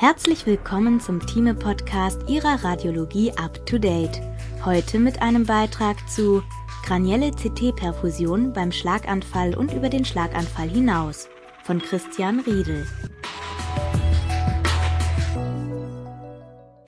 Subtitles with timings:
[0.00, 4.22] Herzlich willkommen zum Thieme-Podcast Ihrer Radiologie Up to Date.
[4.64, 6.42] Heute mit einem Beitrag zu
[6.82, 11.28] Kranielle CT-Perfusion beim Schlaganfall und über den Schlaganfall hinaus
[11.64, 12.86] von Christian Riedel.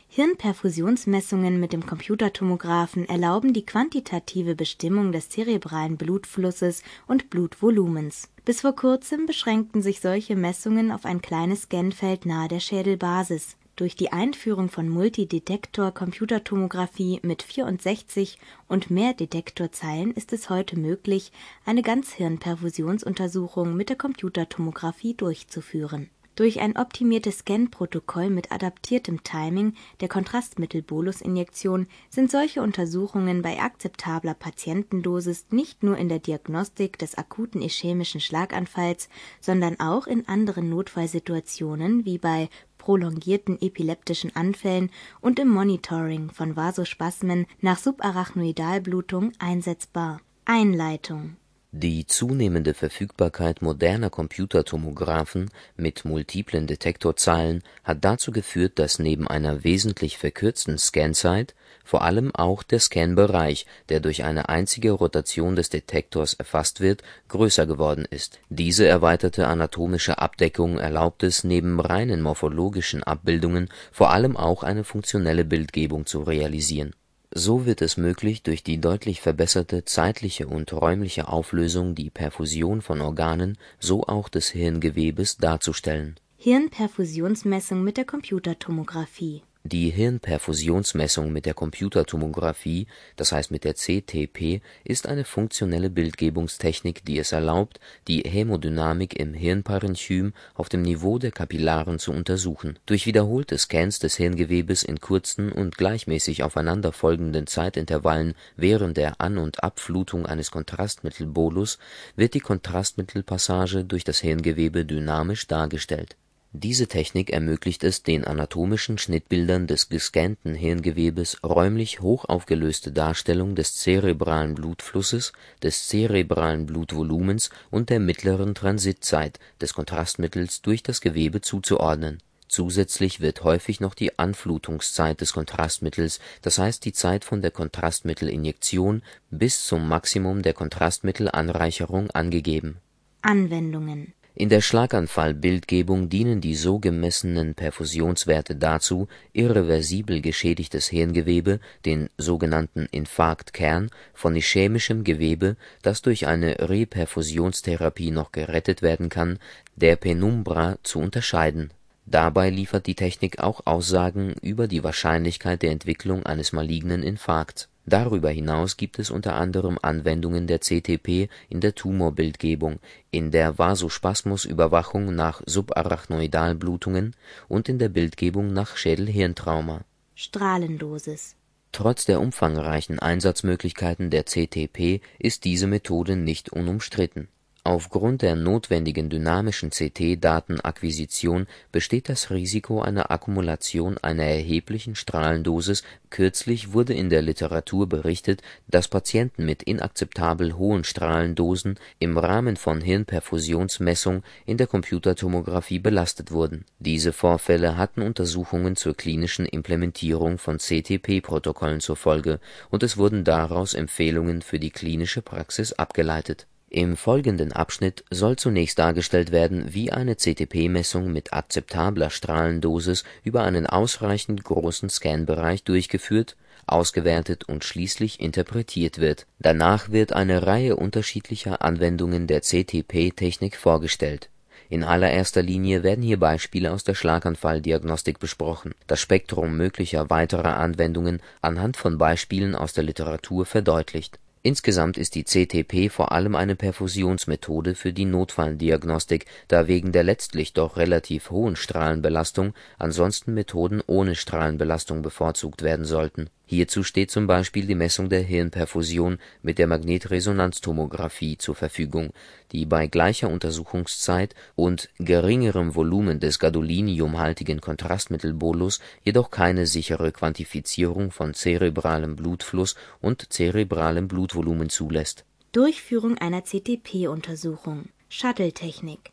[0.09, 8.32] Hirnperfusionsmessungen mit dem Computertomographen erlauben die quantitative Bestimmung des zerebralen Blutflusses und Blutvolumens.
[8.45, 13.55] Bis vor kurzem beschränkten sich solche Messungen auf ein kleines Scanfeld nahe der Schädelbasis.
[13.77, 21.31] Durch die Einführung von Multidetektor-Computertomographie mit 64 und mehr Detektorzeilen ist es heute möglich,
[21.65, 26.11] eine Ganzhirnperfusionsuntersuchung mit der Computertomographie durchzuführen
[26.43, 35.47] durch ein optimiertes Scan-Protokoll mit adaptiertem Timing der Kontrastmittel-Bolusinjektion sind solche Untersuchungen bei akzeptabler Patientendosis
[35.51, 39.09] nicht nur in der Diagnostik des akuten ischämischen Schlaganfalls,
[39.41, 47.47] sondern auch in anderen Notfallsituationen wie bei prolongierten epileptischen Anfällen und im Monitoring von Vasospasmen
[47.61, 50.21] nach Subarachnoidalblutung einsetzbar.
[50.45, 51.37] Einleitung
[51.75, 60.19] die zunehmende Verfügbarkeit moderner Computertomographen mit multiplen Detektorzahlen hat dazu geführt, dass neben einer wesentlich
[60.19, 66.83] verkürzten Scanzeit vor allem auch der Scanbereich, der durch eine einzige Rotation des Detektors erfasst
[66.83, 68.39] wird, größer geworden ist.
[68.51, 75.47] Diese erweiterte anatomische Abdeckung erlaubt es neben reinen morphologischen Abbildungen vor allem auch eine funktionelle
[75.47, 76.95] Bildgebung zu realisieren
[77.35, 83.01] so wird es möglich, durch die deutlich verbesserte zeitliche und räumliche Auflösung die Perfusion von
[83.01, 86.17] Organen, so auch des Hirngewebes darzustellen.
[86.37, 95.07] Hirnperfusionsmessung mit der Computertomographie die Hirnperfusionsmessung mit der Computertomographie, das heißt mit der CTP, ist
[95.07, 101.99] eine funktionelle Bildgebungstechnik, die es erlaubt, die Hämodynamik im Hirnparenchym auf dem Niveau der Kapillaren
[102.01, 102.79] zu untersuchen.
[102.87, 109.63] Durch wiederholte Scans des Hirngewebes in kurzen und gleichmäßig aufeinanderfolgenden Zeitintervallen während der An und
[109.63, 111.79] Abflutung eines Kontrastmittelbolus
[112.17, 116.17] wird die Kontrastmittelpassage durch das Hirngewebe dynamisch dargestellt
[116.55, 124.55] diese Technik ermöglicht es, den anatomischen Schnittbildern des gescannten Hirngewebes räumlich hochaufgelöste Darstellung des zerebralen
[124.55, 132.19] Blutflusses, des zerebralen Blutvolumens und der mittleren Transitzeit des Kontrastmittels durch das Gewebe zuzuordnen.
[132.49, 139.01] Zusätzlich wird häufig noch die Anflutungszeit des Kontrastmittels, das heißt die Zeit von der Kontrastmittelinjektion
[139.31, 142.77] bis zum Maximum der Kontrastmittelanreicherung angegeben.
[143.23, 152.89] Anwendungen in der Schlaganfallbildgebung dienen die so gemessenen Perfusionswerte dazu, irreversibel geschädigtes Hirngewebe, den sogenannten
[152.91, 159.39] Infarktkern, von ischämischem Gewebe, das durch eine Reperfusionstherapie noch gerettet werden kann,
[159.77, 161.71] der Penumbra zu unterscheiden.
[162.07, 168.31] Dabei liefert die Technik auch Aussagen über die Wahrscheinlichkeit der Entwicklung eines malignen Infarkts Darüber
[168.31, 172.79] hinaus gibt es unter anderem Anwendungen der CTP in der Tumorbildgebung,
[173.11, 177.15] in der Vasospasmusüberwachung nach Subarachnoidalblutungen
[177.49, 179.81] und in der Bildgebung nach Schädel-Hirntrauma.
[180.15, 181.35] Strahlendosis
[181.73, 187.29] Trotz der umfangreichen Einsatzmöglichkeiten der CTP ist diese Methode nicht unumstritten
[187.65, 196.93] Aufgrund der notwendigen dynamischen CT-Datenakquisition besteht das Risiko einer Akkumulation einer erheblichen Strahlendosis, kürzlich wurde
[196.93, 204.57] in der Literatur berichtet, dass Patienten mit inakzeptabel hohen Strahlendosen im Rahmen von Hirnperfusionsmessung in
[204.57, 206.65] der Computertomographie belastet wurden.
[206.81, 212.41] Diese Vorfälle hatten Untersuchungen zur klinischen Implementierung von CTP-Protokollen zur Folge,
[212.71, 218.79] und es wurden daraus Empfehlungen für die klinische Praxis abgeleitet im folgenden Abschnitt soll zunächst
[218.79, 226.35] dargestellt werden, wie eine CTP-Messung mit akzeptabler Strahlendosis über einen ausreichend großen Scanbereich durchgeführt,
[226.67, 229.27] ausgewertet und schließlich interpretiert wird.
[229.39, 234.31] Danach wird eine Reihe unterschiedlicher Anwendungen der CTP-Technik vorgestellt.
[234.71, 241.21] In allererster Linie werden hier Beispiele aus der Schlaganfalldiagnostik besprochen, das Spektrum möglicher weiterer Anwendungen
[241.43, 247.77] anhand von Beispielen aus der Literatur verdeutlicht Insgesamt ist die CTP vor allem eine Perfusionsmethode
[247.77, 255.03] für die Notfalldiagnostik, da wegen der letztlich doch relativ hohen Strahlenbelastung ansonsten Methoden ohne Strahlenbelastung
[255.03, 261.55] bevorzugt werden sollten Hierzu steht zum Beispiel die Messung der Hirnperfusion mit der Magnetresonanztomographie zur
[261.55, 262.13] Verfügung,
[262.53, 271.33] die bei gleicher Untersuchungszeit und geringerem Volumen des gadoliniumhaltigen Kontrastmittelbolus jedoch keine sichere Quantifizierung von
[271.33, 275.25] zerebralem Blutfluss und zerebralem Blutvolumen zulässt.
[275.53, 279.13] Durchführung einer CTP-Untersuchung Shuttle-Technik.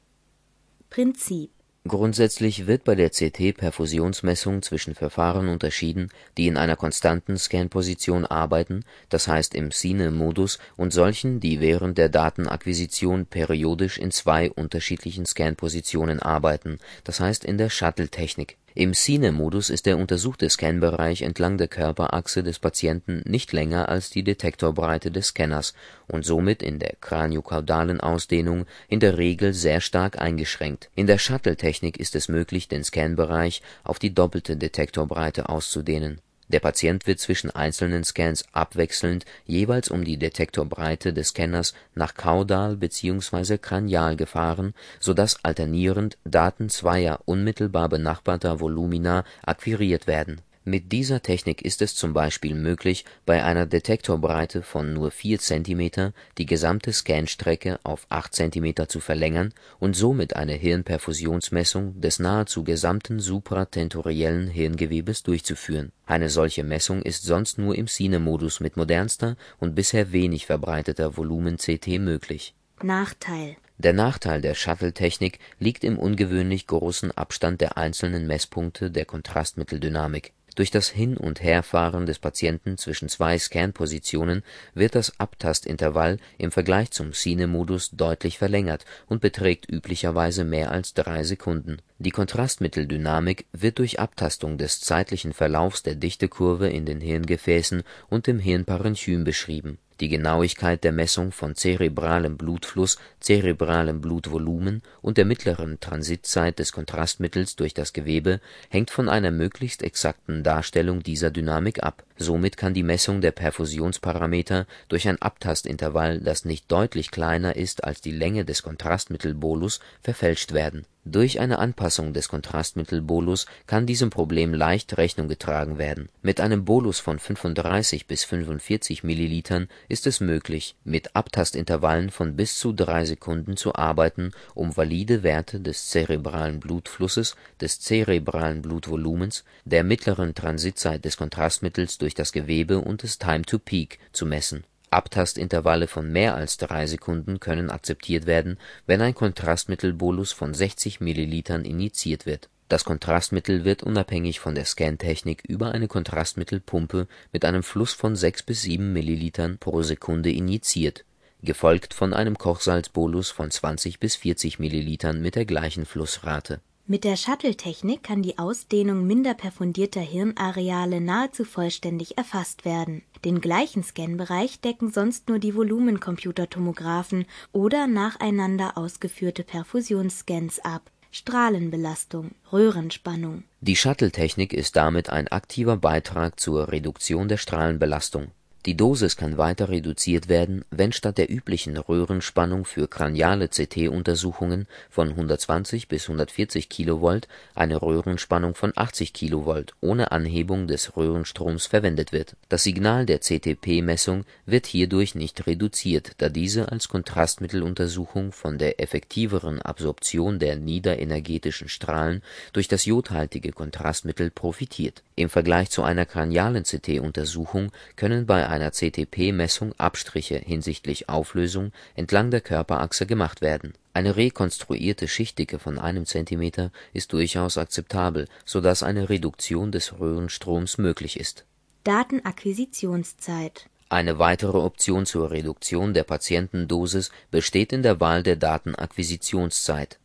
[0.89, 1.51] Prinzip
[1.87, 8.83] Grundsätzlich wird bei der CT-Perfusionsmessung zwischen Verfahren unterschieden, die in einer konstanten Scanposition arbeiten
[9.13, 9.17] (d.
[9.17, 9.39] h.
[9.53, 17.13] im Cine-Modus) und solchen, die während der Datenakquisition periodisch in zwei unterschiedlichen Scanpositionen arbeiten (d.
[17.13, 17.31] h.
[17.45, 23.51] in der Shuttle-Technik im Cine-Modus ist der untersuchte Scanbereich entlang der Körperachse des Patienten nicht
[23.51, 25.73] länger als die Detektorbreite des Scanners
[26.07, 30.89] und somit in der kraniokaudalen Ausdehnung in der Regel sehr stark eingeschränkt.
[30.95, 37.07] In der Shuttle-Technik ist es möglich, den Scanbereich auf die doppelte Detektorbreite auszudehnen der Patient
[37.07, 43.57] wird zwischen einzelnen Scans abwechselnd jeweils um die Detektorbreite des Scanners nach kaudal bzw.
[43.57, 51.61] kranial gefahren, so dass alternierend Daten zweier unmittelbar benachbarter Volumina akquiriert werden mit dieser Technik
[51.61, 57.79] ist es zum Beispiel möglich, bei einer Detektorbreite von nur 4 cm die gesamte Scanstrecke
[57.83, 65.93] auf 8 cm zu verlängern und somit eine Hirnperfusionsmessung des nahezu gesamten supratentoriellen Hirngewebes durchzuführen.
[66.05, 71.99] Eine solche Messung ist sonst nur im Cine-Modus mit modernster und bisher wenig verbreiteter Volumen-CT
[71.99, 72.53] möglich.
[72.83, 80.33] Nachteil Der Nachteil der Shuttle-Technik liegt im ungewöhnlich großen Abstand der einzelnen Messpunkte der Kontrastmitteldynamik
[80.59, 86.91] durch das Hin und Herfahren des Patienten zwischen zwei Scanpositionen wird das Abtastintervall im Vergleich
[86.91, 91.77] zum Cine-Modus deutlich verlängert und beträgt üblicherweise mehr als drei Sekunden.
[91.97, 98.39] Die Kontrastmitteldynamik wird durch Abtastung des zeitlichen Verlaufs der Dichtekurve in den Hirngefäßen und dem
[98.39, 106.59] Hirnparenchym beschrieben die Genauigkeit der Messung von zerebralem Blutfluss, zerebralem Blutvolumen und der mittleren Transitzeit
[106.59, 112.03] des Kontrastmittels durch das Gewebe hängt von einer möglichst exakten Darstellung dieser Dynamik ab.
[112.17, 118.01] Somit kann die Messung der Perfusionsparameter durch ein Abtastintervall, das nicht deutlich kleiner ist als
[118.01, 124.97] die Länge des Kontrastmittelbolus, verfälscht werden durch eine Anpassung des Kontrastmittelbolus kann diesem Problem leicht
[124.97, 126.09] Rechnung getragen werden.
[126.21, 132.59] Mit einem Bolus von 35 bis 45 ml ist es möglich, mit Abtastintervallen von bis
[132.59, 139.83] zu drei Sekunden zu arbeiten, um valide Werte des zerebralen Blutflusses, des zerebralen Blutvolumens, der
[139.83, 145.87] mittleren Transitzeit des Kontrastmittels durch das Gewebe und des Time to Peak zu messen Abtastintervalle
[145.87, 152.25] von mehr als drei Sekunden können akzeptiert werden, wenn ein Kontrastmittelbolus von 60 ml injiziert
[152.25, 152.49] wird.
[152.69, 158.43] Das Kontrastmittel wird unabhängig von der Scantechnik über eine Kontrastmittelpumpe mit einem Fluss von 6
[158.43, 161.03] bis 7 ml pro Sekunde injiziert,
[161.41, 167.17] gefolgt von einem Kochsalzbolus von 20 bis 40 ml mit der gleichen Flussrate mit der
[167.17, 173.03] Shuttle-Technik kann die Ausdehnung minder perfundierter Hirnareale nahezu vollständig erfasst werden.
[173.23, 183.43] Den gleichen Scanbereich decken sonst nur die Volumencomputertomographen oder nacheinander ausgeführte Perfusionsscans ab Strahlenbelastung, Röhrenspannung.
[183.61, 188.31] Die Shuttle-Technik ist damit ein aktiver Beitrag zur Reduktion der Strahlenbelastung
[188.65, 195.09] die Dosis kann weiter reduziert werden, wenn statt der üblichen Röhrenspannung für kraniale CT-Untersuchungen von
[195.09, 197.21] 120 bis 140 kV
[197.55, 202.35] eine Röhrenspannung von 80 kV ohne Anhebung des Röhrenstroms verwendet wird.
[202.49, 209.61] Das Signal der CTP-Messung wird hierdurch nicht reduziert, da diese als Kontrastmitteluntersuchung von der effektiveren
[209.61, 215.01] Absorption der niederenergetischen Strahlen durch das jodhaltige Kontrastmittel profitiert.
[215.15, 222.41] Im Vergleich zu einer kranialen CT-Untersuchung können bei einer CTP-Messung Abstriche hinsichtlich Auflösung entlang der
[222.41, 223.73] Körperachse gemacht werden.
[223.93, 230.77] Eine rekonstruierte Schichtdicke von einem Zentimeter ist durchaus akzeptabel, so dass eine Reduktion des Röhrenstroms
[230.77, 231.45] möglich ist.
[231.83, 239.98] Datenakquisitionszeit Eine weitere Option zur Reduktion der Patientendosis besteht in der Wahl der Datenakquisitionszeit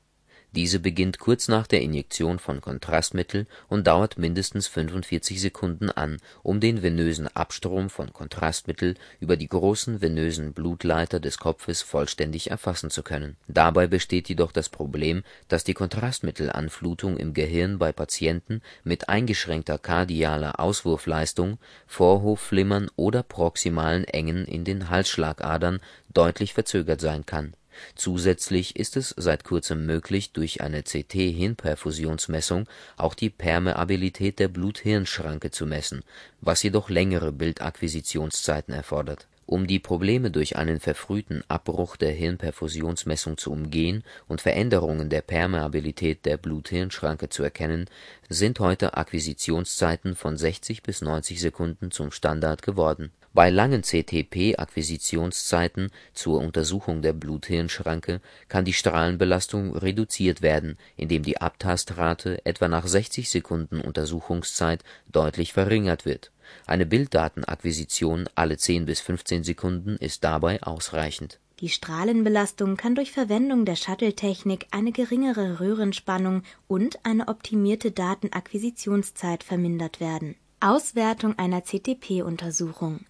[0.54, 6.60] diese beginnt kurz nach der Injektion von Kontrastmittel und dauert mindestens 45 Sekunden an, um
[6.60, 13.02] den venösen Abstrom von Kontrastmittel über die großen venösen Blutleiter des Kopfes vollständig erfassen zu
[13.02, 13.36] können.
[13.48, 20.60] Dabei besteht jedoch das Problem, dass die Kontrastmittelanflutung im Gehirn bei Patienten mit eingeschränkter kardialer
[20.60, 25.80] Auswurfleistung, Vorhofflimmern oder proximalen Engen in den Halsschlagadern
[26.12, 27.54] deutlich verzögert sein kann
[27.94, 35.66] Zusätzlich ist es seit kurzem möglich, durch eine CT-Hirnperfusionsmessung auch die Permeabilität der Blut-Hirn-Schranke zu
[35.66, 36.02] messen,
[36.40, 39.26] was jedoch längere Bildakquisitionszeiten erfordert.
[39.46, 46.24] Um die Probleme durch einen verfrühten Abbruch der Hirnperfusionsmessung zu umgehen und Veränderungen der Permeabilität
[46.24, 47.84] der Blut-Hirn-Schranke zu erkennen,
[48.30, 56.40] sind heute Akquisitionszeiten von 60 bis 90 Sekunden zum Standard geworden Bei langen CTP-Akquisitionszeiten zur
[56.40, 63.80] Untersuchung der Blut-Hirn-Schranke kann die Strahlenbelastung reduziert werden, indem die Abtastrate etwa nach 60 Sekunden
[63.80, 66.30] Untersuchungszeit deutlich verringert wird.
[66.64, 71.40] Eine Bilddatenakquisition alle 10 bis 15 Sekunden ist dabei ausreichend.
[71.58, 79.98] Die Strahlenbelastung kann durch Verwendung der Shuttle-Technik eine geringere Röhrenspannung und eine optimierte Datenakquisitionszeit vermindert
[79.98, 80.36] werden.
[80.60, 83.00] Auswertung einer CTP-Untersuchung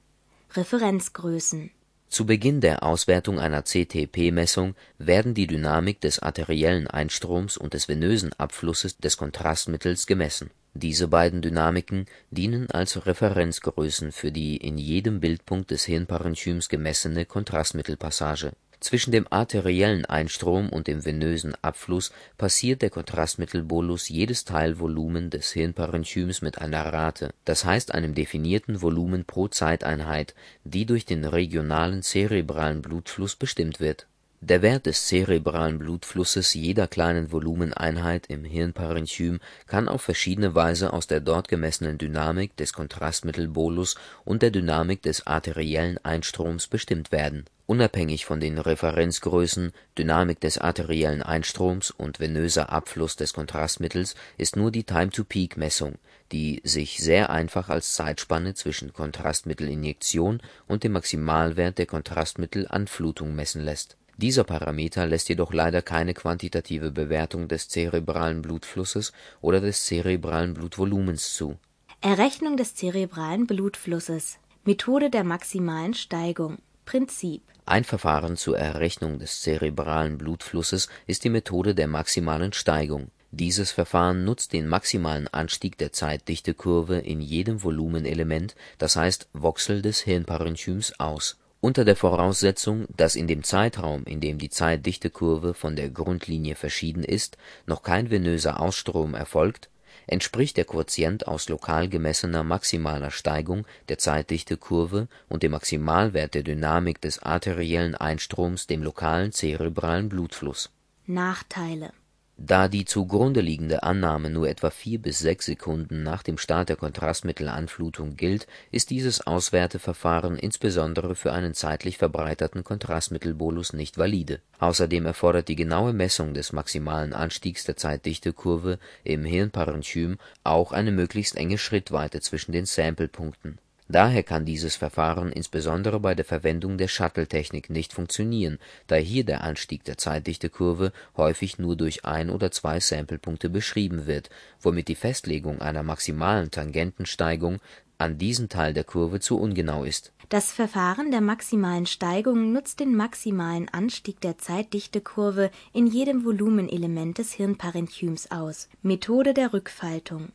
[0.56, 1.72] Referenzgrößen
[2.08, 8.32] Zu Beginn der Auswertung einer CTP-Messung werden die Dynamik des arteriellen Einstroms und des venösen
[8.38, 10.50] Abflusses des Kontrastmittels gemessen.
[10.72, 18.52] Diese beiden Dynamiken dienen als Referenzgrößen für die in jedem Bildpunkt des Hirnparenchyms gemessene Kontrastmittelpassage
[18.84, 26.42] zwischen dem arteriellen Einstrom und dem venösen Abfluss passiert der Kontrastmittelbolus jedes Teilvolumen des Hirnparenchyms
[26.42, 32.82] mit einer Rate, das heißt einem definierten Volumen pro Zeiteinheit, die durch den regionalen zerebralen
[32.82, 34.06] Blutfluss bestimmt wird.
[34.42, 41.06] Der Wert des zerebralen Blutflusses jeder kleinen Volumeneinheit im Hirnparenchym kann auf verschiedene Weise aus
[41.06, 43.94] der dort gemessenen Dynamik des Kontrastmittelbolus
[44.26, 51.22] und der Dynamik des arteriellen Einstroms bestimmt werden Unabhängig von den Referenzgrößen Dynamik des arteriellen
[51.22, 55.94] Einstroms und venöser Abfluss des Kontrastmittels ist nur die Time-to-Peak-Messung,
[56.30, 63.96] die sich sehr einfach als Zeitspanne zwischen Kontrastmittelinjektion und dem Maximalwert der Kontrastmittelanflutung messen lässt.
[64.18, 71.34] Dieser Parameter lässt jedoch leider keine quantitative Bewertung des zerebralen Blutflusses oder des zerebralen Blutvolumens
[71.34, 71.56] zu.
[72.02, 80.18] Errechnung des zerebralen Blutflusses Methode der maximalen Steigung Prinzip ein Verfahren zur Errechnung des zerebralen
[80.18, 83.08] Blutflusses ist die Methode der maximalen Steigung.
[83.30, 90.00] Dieses Verfahren nutzt den maximalen Anstieg der Zeitdichtekurve in jedem Volumenelement, das heißt Voxel des
[90.00, 91.38] Hirnparenchyms aus.
[91.60, 97.02] Unter der Voraussetzung, dass in dem Zeitraum, in dem die Zeitdichtekurve von der Grundlinie verschieden
[97.02, 99.70] ist, noch kein venöser Ausstrom erfolgt
[100.06, 107.00] entspricht der Quotient aus lokal gemessener maximaler Steigung der Zeitdichtekurve und dem Maximalwert der Dynamik
[107.00, 110.70] des arteriellen Einstroms dem lokalen zerebralen Blutfluss.
[111.06, 111.92] Nachteile
[112.36, 116.76] da die zugrunde liegende Annahme nur etwa vier bis sechs Sekunden nach dem Start der
[116.76, 124.40] Kontrastmittelanflutung gilt, ist dieses Auswerteverfahren insbesondere für einen zeitlich verbreiterten Kontrastmittelbolus nicht valide.
[124.58, 131.36] Außerdem erfordert die genaue Messung des maximalen Anstiegs der Zeitdichtekurve im Hirnparenchym auch eine möglichst
[131.36, 137.68] enge Schrittweite zwischen den Samplepunkten Daher kann dieses Verfahren insbesondere bei der Verwendung der Shuttle-Technik
[137.68, 143.50] nicht funktionieren, da hier der Anstieg der Zeitdichtekurve häufig nur durch ein oder zwei Samplepunkte
[143.50, 147.60] beschrieben wird, womit die Festlegung einer maximalen Tangentensteigung
[147.98, 150.12] an diesen Teil der Kurve zu ungenau ist.
[150.30, 157.32] Das Verfahren der maximalen Steigung nutzt den maximalen Anstieg der Zeitdichtekurve in jedem Volumenelement des
[157.32, 158.68] Hirnparenchyms aus.
[158.82, 160.30] Methode der Rückfaltung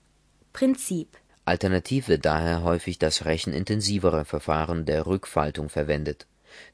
[0.53, 1.09] Prinzip
[1.49, 6.27] Alternativ wird daher häufig das rechenintensivere Verfahren der Rückfaltung verwendet.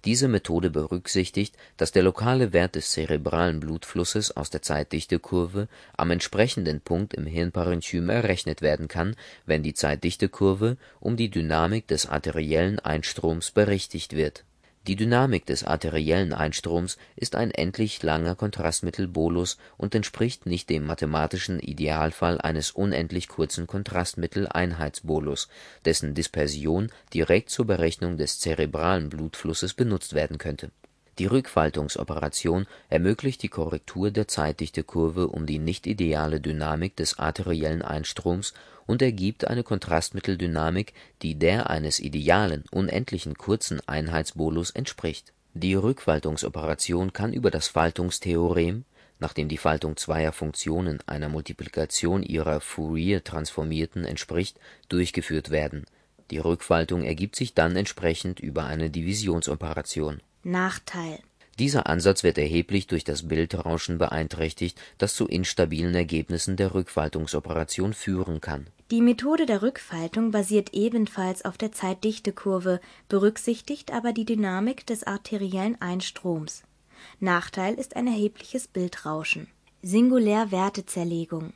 [0.03, 6.81] Diese Methode berücksichtigt, dass der lokale Wert des zerebralen Blutflusses aus der Zeitdichtekurve am entsprechenden
[6.81, 9.15] Punkt im Hirnparenchym errechnet werden kann,
[9.45, 14.43] wenn die Zeitdichtekurve um die Dynamik des arteriellen Einstroms berichtigt wird
[14.87, 21.59] die Dynamik des arteriellen Einstroms ist ein endlich langer Kontrastmittelbolus und entspricht nicht dem mathematischen
[21.59, 25.47] Idealfall eines unendlich kurzen Kontrastmitteleinheitsbolus,
[25.85, 30.71] dessen Dispersion direkt zur Berechnung des zerebralen Blutflusses benutzt werden könnte
[31.17, 38.53] die Rückfaltungsoperation ermöglicht die Korrektur der Zeitdichtekurve um die nicht-ideale Dynamik des arteriellen Einstroms
[38.85, 45.31] und ergibt eine Kontrastmitteldynamik, die der eines idealen, unendlichen kurzen Einheitsbolus entspricht.
[45.53, 48.83] Die Rückfaltungsoperation kann über das Faltungstheorem,
[49.19, 55.85] nachdem die Faltung zweier Funktionen einer Multiplikation ihrer Fourier-Transformierten entspricht, durchgeführt werden.
[56.29, 61.17] Die Rückfaltung ergibt sich dann entsprechend über eine Divisionsoperation Nachteil
[61.57, 68.41] Dieser Ansatz wird erheblich durch das Bildrauschen beeinträchtigt, das zu instabilen Ergebnissen der Rückfaltungsoperation führen
[68.41, 68.67] kann.
[68.91, 75.81] Die Methode der Rückfaltung basiert ebenfalls auf der Zeitdichtekurve, berücksichtigt aber die Dynamik des arteriellen
[75.81, 76.61] Einstroms.
[77.19, 79.47] Nachteil ist ein erhebliches Bildrauschen.
[79.81, 81.53] Singulärwertezerlegung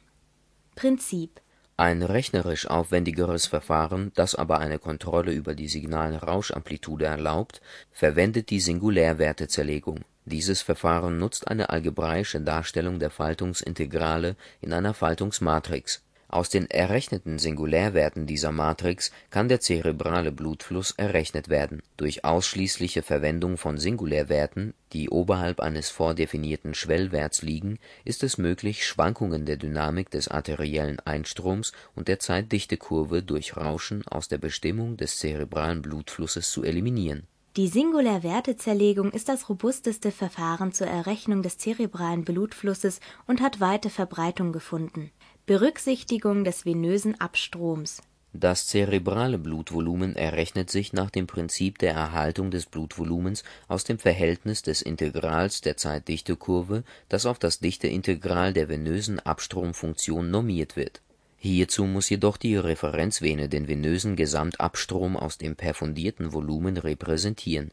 [0.73, 1.41] Prinzip
[1.79, 10.01] ein rechnerisch aufwendigeres Verfahren, das aber eine Kontrolle über die Signalrauschamplitude erlaubt, verwendet die Singulärwertezerlegung.
[10.25, 16.03] Dieses Verfahren nutzt eine algebraische Darstellung der Faltungsintegrale in einer Faltungsmatrix.
[16.31, 21.81] Aus den errechneten Singulärwerten dieser Matrix kann der zerebrale Blutfluss errechnet werden.
[21.97, 29.47] Durch ausschließliche Verwendung von Singulärwerten, die oberhalb eines vordefinierten Schwellwerts liegen, ist es möglich, Schwankungen
[29.47, 35.81] der Dynamik des arteriellen Einstroms und der Zeitdichtekurve durch Rauschen aus der Bestimmung des zerebralen
[35.81, 37.23] Blutflusses zu eliminieren.
[37.57, 44.53] Die Singulärwertezerlegung ist das robusteste Verfahren zur Errechnung des zerebralen Blutflusses und hat weite Verbreitung
[44.53, 45.11] gefunden
[45.49, 48.03] Berücksichtigung des venösen Abstroms
[48.33, 54.61] Das zerebrale Blutvolumen errechnet sich nach dem Prinzip der Erhaltung des Blutvolumens aus dem Verhältnis
[54.61, 61.01] des Integrals der Zeitdichtekurve, das auf das Dichteintegral der venösen Abstromfunktion normiert wird.
[61.39, 67.71] Hierzu muss jedoch die Referenzvene den venösen Gesamtabstrom aus dem perfundierten Volumen repräsentieren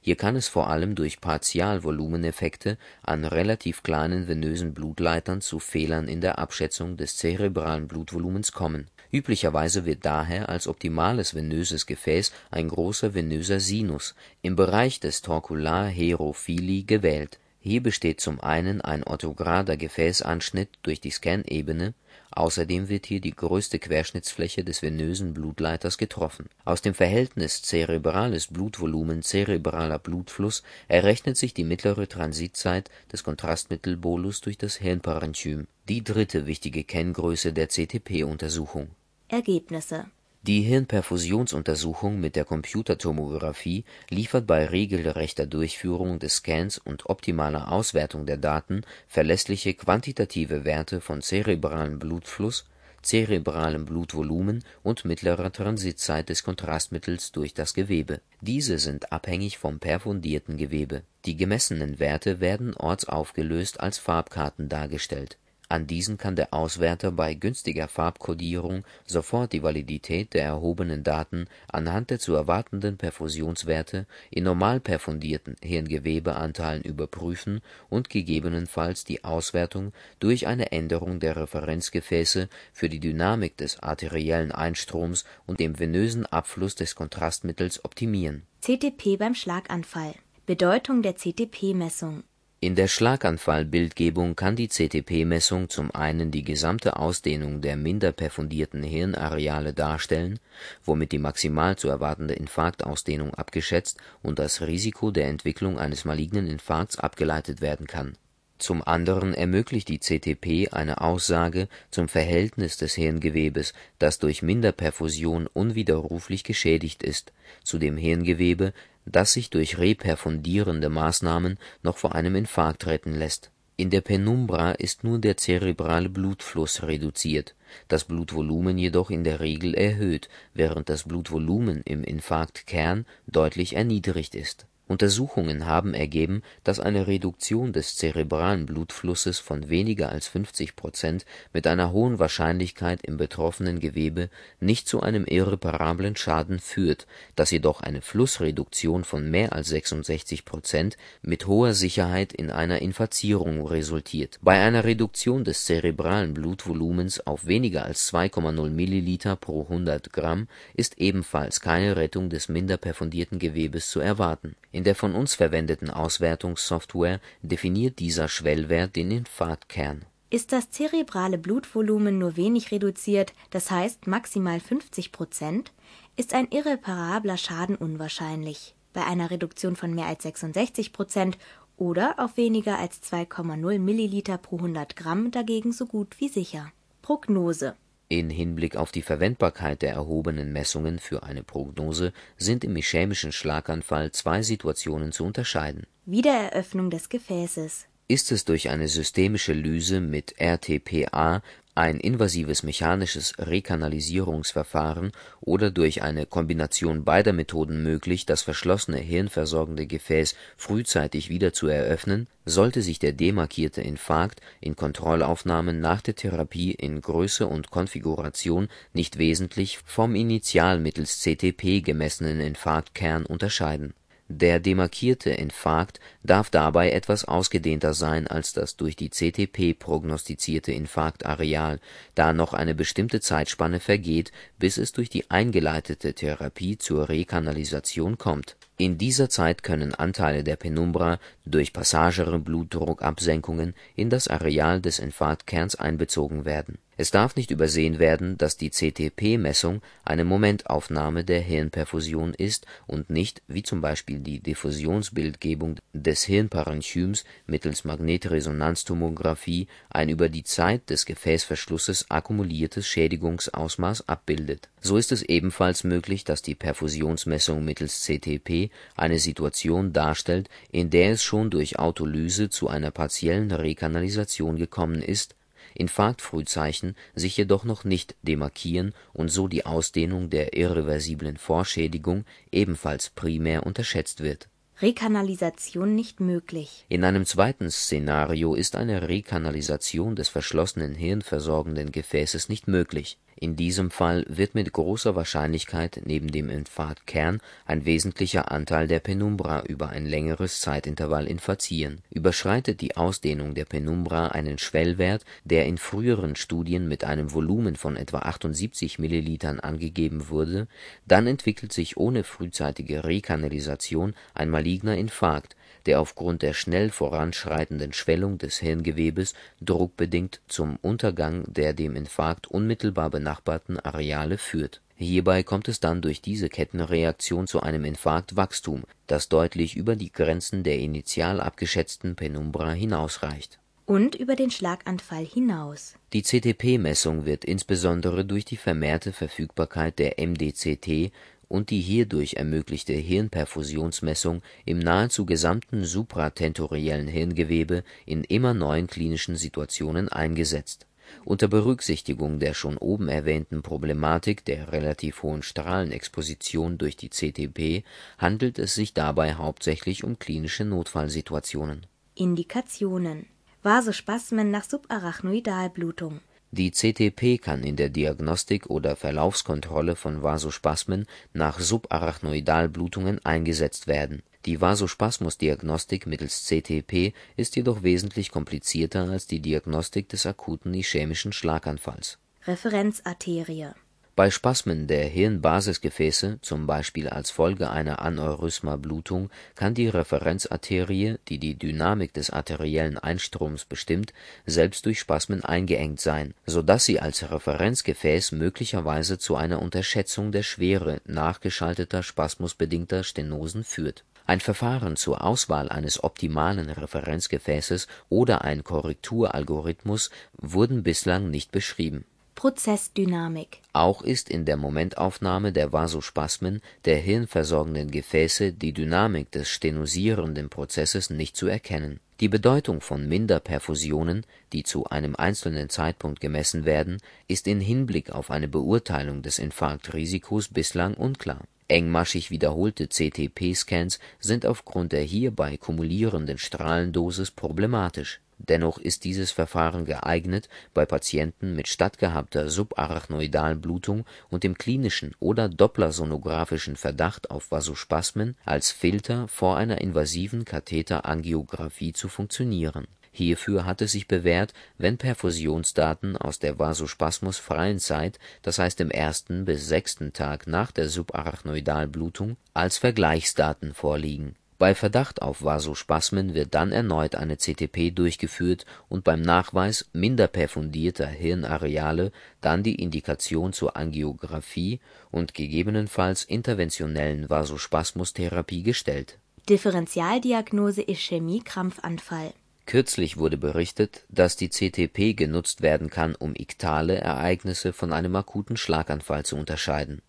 [0.00, 6.20] hier kann es vor allem durch Partialvolumeneffekte an relativ kleinen venösen Blutleitern zu Fehlern in
[6.20, 8.88] der Abschätzung des zerebralen Blutvolumens kommen.
[9.12, 16.82] Üblicherweise wird daher als optimales venöses Gefäß ein großer venöser Sinus im Bereich des Torcular-Herophili
[16.82, 17.38] gewählt.
[17.60, 21.94] Hier besteht zum einen ein orthograder Gefäßanschnitt durch die Scanebene
[22.36, 26.46] Außerdem wird hier die größte Querschnittsfläche des venösen Blutleiters getroffen.
[26.64, 34.76] Aus dem Verhältnis zerebrales Blutvolumen/zerebraler Blutfluss errechnet sich die mittlere Transitzeit des Kontrastmittelbolus durch das
[34.76, 38.88] Hirnparenchym, die dritte wichtige Kenngröße der CTP-Untersuchung.
[39.28, 40.06] Ergebnisse
[40.46, 48.36] die Hirnperfusionsuntersuchung mit der Computertomographie liefert bei regelrechter Durchführung des Scans und optimaler Auswertung der
[48.36, 52.66] Daten verlässliche quantitative Werte von zerebralem Blutfluss,
[53.00, 58.20] zerebralem Blutvolumen und mittlerer Transitzeit des Kontrastmittels durch das Gewebe.
[58.42, 61.04] Diese sind abhängig vom perfundierten Gewebe.
[61.24, 67.88] Die gemessenen Werte werden ortsaufgelöst als Farbkarten dargestellt an diesen kann der Auswerter bei günstiger
[67.88, 75.56] Farbkodierung sofort die Validität der erhobenen Daten anhand der zu erwartenden Perfusionswerte in normal perfundierten
[75.62, 83.82] Hirngewebeanteilen überprüfen und gegebenenfalls die Auswertung durch eine Änderung der Referenzgefäße für die Dynamik des
[83.82, 88.42] arteriellen Einstroms und dem venösen Abfluss des Kontrastmittels optimieren.
[88.60, 90.14] CTP beim Schlaganfall
[90.46, 92.22] Bedeutung der CTP-Messung
[92.64, 99.74] in der Schlaganfallbildgebung kann die CTP-Messung zum einen die gesamte Ausdehnung der minder perfundierten Hirnareale
[99.74, 100.38] darstellen,
[100.82, 106.98] womit die maximal zu erwartende Infarktausdehnung abgeschätzt und das Risiko der Entwicklung eines malignen Infarkts
[106.98, 108.16] abgeleitet werden kann.
[108.64, 116.44] Zum anderen ermöglicht die CTP eine Aussage zum Verhältnis des Hirngewebes, das durch Minderperfusion unwiderruflich
[116.44, 118.72] geschädigt ist, zu dem Hirngewebe
[119.04, 123.50] das sich durch reperfundierende Maßnahmen noch vor einem Infarkt retten lässt.
[123.76, 127.54] In der Penumbra ist nur der zerebrale Blutfluss reduziert,
[127.88, 134.64] das Blutvolumen jedoch in der Regel erhöht, während das Blutvolumen im Infarktkern deutlich erniedrigt ist
[134.86, 141.66] Untersuchungen haben ergeben, dass eine Reduktion des zerebralen Blutflusses von weniger als 50 Prozent mit
[141.66, 144.28] einer hohen Wahrscheinlichkeit im betroffenen Gewebe
[144.60, 150.98] nicht zu einem irreparablen Schaden führt, dass jedoch eine Flussreduktion von mehr als 66 Prozent
[151.22, 154.38] mit hoher Sicherheit in einer Infazierung resultiert.
[154.42, 160.98] Bei einer Reduktion des zerebralen Blutvolumens auf weniger als 2,0 Milliliter pro 100 Gramm ist
[160.98, 167.20] ebenfalls keine Rettung des minder perfundierten Gewebes zu erwarten in der von uns verwendeten Auswertungssoftware
[167.42, 170.04] definiert dieser Schwellwert den Infarktkern.
[170.30, 175.72] Ist das zerebrale Blutvolumen nur wenig reduziert, das heißt maximal 50 Prozent,
[176.16, 178.74] ist ein irreparabler Schaden unwahrscheinlich.
[178.92, 181.38] Bei einer Reduktion von mehr als 66 Prozent
[181.76, 186.72] oder auf weniger als 2,0 Milliliter pro 100 Gramm dagegen so gut wie sicher.
[187.00, 187.76] Prognose
[188.08, 194.12] in Hinblick auf die Verwendbarkeit der erhobenen Messungen für eine Prognose sind im ischämischen Schlaganfall
[194.12, 195.86] zwei Situationen zu unterscheiden.
[196.06, 201.42] Wiedereröffnung des Gefäßes Ist es durch eine systemische Lyse mit RTPA
[201.74, 205.10] ein invasives mechanisches Rekanalisierungsverfahren
[205.40, 212.28] oder durch eine Kombination beider Methoden möglich, das verschlossene hirnversorgende Gefäß frühzeitig wieder zu eröffnen,
[212.44, 219.18] sollte sich der demarkierte Infarkt in Kontrollaufnahmen nach der Therapie in Größe und Konfiguration nicht
[219.18, 223.94] wesentlich vom initial mittels CTP gemessenen Infarktkern unterscheiden
[224.28, 231.78] der demarkierte Infarkt darf dabei etwas ausgedehnter sein als das durch die CTP prognostizierte Infarktareal,
[232.14, 238.56] da noch eine bestimmte Zeitspanne vergeht, bis es durch die eingeleitete Therapie zur Rekanalisation kommt.
[238.76, 245.76] In dieser Zeit können Anteile der Penumbra durch passagere Blutdruckabsenkungen in das Areal des Infarktkerns
[245.76, 246.78] einbezogen werden.
[246.96, 253.42] Es darf nicht übersehen werden, dass die CTP-Messung eine Momentaufnahme der Hirnperfusion ist und nicht,
[253.48, 262.10] wie zum Beispiel die Diffusionsbildgebung des Hirnparenchyms mittels Magnetresonanztomographie, ein über die Zeit des Gefäßverschlusses
[262.10, 264.68] akkumuliertes Schädigungsausmaß abbildet.
[264.80, 271.10] So ist es ebenfalls möglich, dass die Perfusionsmessung mittels CTP eine Situation darstellt, in der
[271.10, 275.34] es schon durch Autolyse zu einer partiellen Rekanalisation gekommen ist
[275.74, 283.66] Infarktfrühzeichen sich jedoch noch nicht demarkieren und so die Ausdehnung der irreversiblen Vorschädigung ebenfalls primär
[283.66, 284.48] unterschätzt wird.
[284.80, 286.84] Rekanalisation nicht möglich.
[286.88, 293.90] In einem zweiten Szenario ist eine Rekanalisation des verschlossenen hirnversorgenden Gefäßes nicht möglich in diesem
[293.90, 300.06] Fall wird mit großer Wahrscheinlichkeit neben dem Infarktkern ein wesentlicher Anteil der Penumbra über ein
[300.06, 302.00] längeres Zeitintervall infarzieren.
[302.10, 307.96] Überschreitet die Ausdehnung der Penumbra einen Schwellwert, der in früheren Studien mit einem Volumen von
[307.96, 310.66] etwa 78 Millilitern angegeben wurde,
[311.06, 315.54] dann entwickelt sich ohne frühzeitige Rekanalisation ein maligner Infarkt
[315.86, 323.10] der aufgrund der schnell voranschreitenden Schwellung des Hirngewebes druckbedingt zum Untergang der dem Infarkt unmittelbar
[323.10, 324.80] benachbarten Areale führt.
[324.96, 330.62] Hierbei kommt es dann durch diese Kettenreaktion zu einem Infarktwachstum, das deutlich über die Grenzen
[330.62, 333.58] der initial abgeschätzten Penumbra hinausreicht.
[333.86, 335.94] Und über den Schlaganfall hinaus.
[336.14, 341.12] Die CTP-Messung wird insbesondere durch die vermehrte Verfügbarkeit der MDCT
[341.54, 350.08] und die hierdurch ermöglichte Hirnperfusionsmessung im nahezu gesamten supratentoriellen Hirngewebe in immer neuen klinischen Situationen
[350.08, 350.88] eingesetzt.
[351.24, 357.84] Unter Berücksichtigung der schon oben erwähnten Problematik der relativ hohen Strahlenexposition durch die CTP
[358.18, 361.86] handelt es sich dabei hauptsächlich um klinische Notfallsituationen.
[362.16, 363.26] Indikationen
[363.62, 366.20] Vasospasmen nach Subarachnoidalblutung
[366.54, 374.22] die CTP kann in der Diagnostik oder Verlaufskontrolle von Vasospasmen nach Subarachnoidalblutungen eingesetzt werden.
[374.46, 382.18] Die Vasospasmusdiagnostik mittels CTP ist jedoch wesentlich komplizierter als die Diagnostik des akuten ischämischen Schlaganfalls.
[382.46, 383.74] Referenzarterie
[384.16, 391.58] bei Spasmen der Hirnbasisgefäße, zum Beispiel als Folge einer Aneurysma-Blutung, kann die Referenzarterie, die die
[391.58, 394.12] Dynamik des arteriellen Einstroms bestimmt,
[394.46, 400.44] selbst durch Spasmen eingeengt sein, so dass sie als Referenzgefäß möglicherweise zu einer Unterschätzung der
[400.44, 404.04] Schwere nachgeschalteter spasmusbedingter Stenosen führt.
[404.26, 413.60] Ein Verfahren zur Auswahl eines optimalen Referenzgefäßes oder ein Korrekturalgorithmus wurden bislang nicht beschrieben Prozessdynamik.
[413.72, 421.10] Auch ist in der Momentaufnahme der Vasospasmen der hirnversorgenden Gefäße die Dynamik des stenosierenden Prozesses
[421.10, 422.00] nicht zu erkennen.
[422.20, 428.30] Die Bedeutung von Minderperfusionen, die zu einem einzelnen Zeitpunkt gemessen werden, ist in Hinblick auf
[428.30, 431.42] eine Beurteilung des Infarktrisikos bislang unklar.
[431.66, 440.48] Engmaschig wiederholte CTP-Scans sind aufgrund der hierbei kumulierenden Strahlendosis problematisch Dennoch ist dieses Verfahren geeignet,
[440.74, 449.28] bei Patienten mit stattgehabter Subarachnoidalblutung und dem klinischen oder dopplersonographischen Verdacht auf Vasospasmen als Filter
[449.28, 452.86] vor einer invasiven Katheterangiographie zu funktionieren.
[453.12, 459.44] Hierfür hat es sich bewährt, wenn Perfusionsdaten aus der vasospasmusfreien Zeit, das heißt im ersten
[459.44, 466.72] bis sechsten Tag nach der Subarachnoidalblutung, als Vergleichsdaten vorliegen bei Verdacht auf Vasospasmen wird dann
[466.72, 474.80] erneut eine CTP durchgeführt und beim Nachweis minder perfundierter Hirnareale dann die Indikation zur Angiografie
[475.10, 479.18] und gegebenenfalls interventionellen Vasospasmustherapie gestellt.
[479.50, 482.32] Differentialdiagnose Ischämie-Krampfanfall
[482.64, 488.56] Kürzlich wurde berichtet, dass die CTP genutzt werden kann, um iktale Ereignisse von einem akuten
[488.56, 490.00] Schlaganfall zu unterscheiden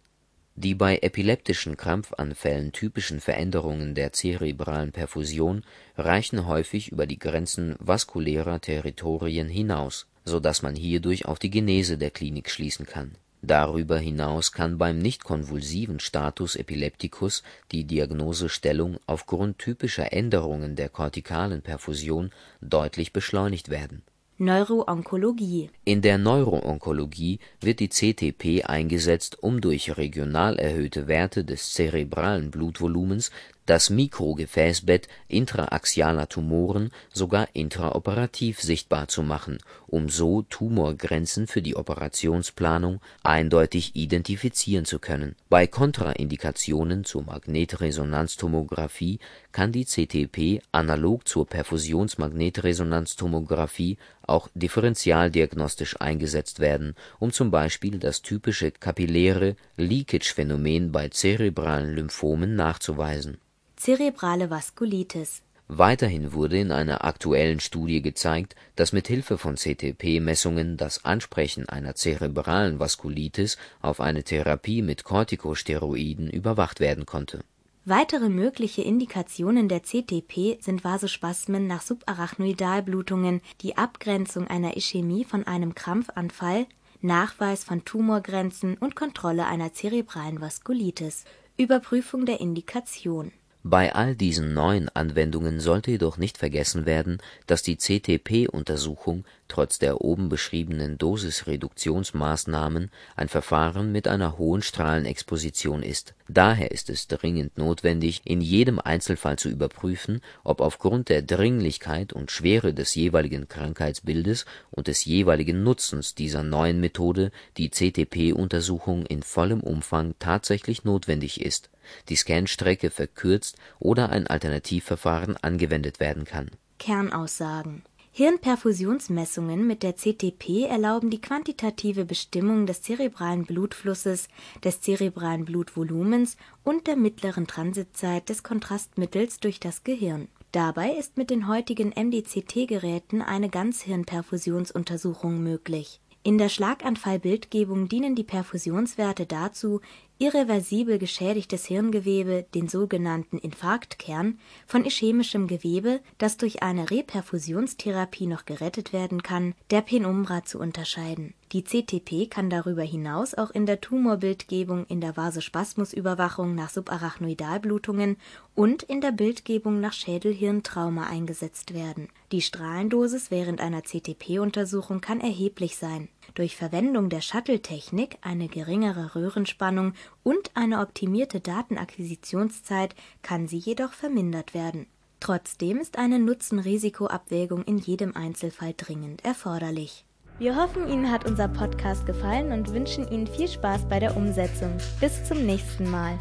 [0.56, 5.64] die bei epileptischen Krampfanfällen typischen Veränderungen der zerebralen Perfusion
[5.98, 11.98] reichen häufig über die Grenzen vaskulärer Territorien hinaus, so dass man hierdurch auf die Genese
[11.98, 13.16] der Klinik schließen kann.
[13.42, 22.32] Darüber hinaus kann beim nicht-konvulsiven Status epilepticus die Diagnosestellung aufgrund typischer Änderungen der kortikalen Perfusion
[22.62, 24.04] deutlich beschleunigt werden
[24.38, 25.70] Neuroonkologie.
[25.86, 33.32] In der Neuroonkologie wird die CTP eingesetzt, um durch regional erhöhte Werte des zerebralen Blutvolumens
[33.66, 43.02] das Mikrogefäßbett intraaxialer Tumoren sogar intraoperativ sichtbar zu machen, um so Tumorgrenzen für die Operationsplanung
[43.24, 45.36] eindeutig identifizieren zu können.
[45.50, 49.20] Bei Kontraindikationen zur Magnetresonanztomographie
[49.52, 53.98] kann die CTP analog zur Perfusionsmagnetresonanztomographie
[54.28, 63.38] auch differentialdiagnostisch eingesetzt werden, um zum Beispiel das typische kapilläre Leakage-Phänomen bei zerebralen Lymphomen nachzuweisen.
[63.78, 71.04] Zerebrale Vaskulitis Weiterhin wurde in einer aktuellen Studie gezeigt, dass mit Hilfe von CTP-Messungen das
[71.04, 77.44] Ansprechen einer zerebralen Vaskulitis auf eine Therapie mit Corticosteroiden überwacht werden konnte.
[77.84, 85.76] Weitere mögliche Indikationen der CTP sind Vasospasmen nach Subarachnoidalblutungen, die Abgrenzung einer Ischämie von einem
[85.76, 86.66] Krampfanfall,
[87.02, 91.26] Nachweis von Tumorgrenzen und Kontrolle einer zerebralen Vaskulitis.
[91.58, 93.32] Überprüfung der Indikation
[93.68, 100.02] bei all diesen neuen Anwendungen sollte jedoch nicht vergessen werden, dass die CTP-Untersuchung trotz der
[100.02, 106.14] oben beschriebenen Dosisreduktionsmaßnahmen ein Verfahren mit einer hohen Strahlenexposition ist.
[106.28, 112.32] Daher ist es dringend notwendig, in jedem Einzelfall zu überprüfen, ob aufgrund der Dringlichkeit und
[112.32, 119.62] Schwere des jeweiligen Krankheitsbildes und des jeweiligen Nutzens dieser neuen Methode die CTP-Untersuchung in vollem
[119.62, 121.70] Umfang tatsächlich notwendig ist
[122.10, 126.50] die Scanstrecke verkürzt oder ein Alternativverfahren angewendet werden kann.
[126.80, 127.84] Kernaussagen
[128.18, 134.30] Hirnperfusionsmessungen mit der CTP erlauben die quantitative Bestimmung des zerebralen Blutflusses,
[134.64, 140.30] des zerebralen Blutvolumens und der mittleren Transitzeit des Kontrastmittels durch das Gehirn.
[140.54, 146.00] Dabei ist mit den heutigen MDCT-Geräten eine Ganzhirnperfusionsuntersuchung möglich.
[146.24, 149.82] In der Schlaganfallbildgebung dienen die Perfusionswerte dazu
[150.18, 158.94] irreversibel geschädigtes Hirngewebe, den sogenannten Infarktkern, von ischämischem Gewebe, das durch eine Reperfusionstherapie noch gerettet
[158.94, 161.34] werden kann, der Penumbra zu unterscheiden.
[161.52, 168.18] Die CTP kann darüber hinaus auch in der Tumorbildgebung in der Vasospasmusüberwachung nach Subarachnoidalblutungen
[168.56, 172.10] und in der Bildgebung nach Schädel-Hirn-Trauma eingesetzt werden.
[172.32, 176.10] Die Strahlendosis während einer CTP-Untersuchung kann erheblich sein.
[176.36, 184.54] Durch Verwendung der Shuttle-Technik, eine geringere Röhrenspannung und eine optimierte Datenakquisitionszeit kann sie jedoch vermindert
[184.54, 184.86] werden.
[185.22, 190.04] Trotzdem ist eine Nutzen-Risiko-Abwägung in jedem Einzelfall dringend erforderlich.
[190.38, 194.76] Wir hoffen, Ihnen hat unser Podcast gefallen und wünschen Ihnen viel Spaß bei der Umsetzung.
[195.00, 196.20] Bis zum nächsten Mal.